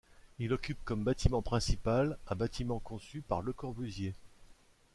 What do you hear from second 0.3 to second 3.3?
Il occupe comme bâtiment principal un bâtiment conçu